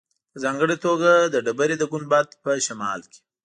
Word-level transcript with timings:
په 0.31 0.37
ځانګړې 0.43 0.75
توګه 0.85 1.11
د 1.33 1.35
ډبرې 1.45 1.75
د 1.79 1.83
ګنبد 1.91 2.27
په 2.43 2.51
شمال 2.65 3.01
کې. 3.11 3.19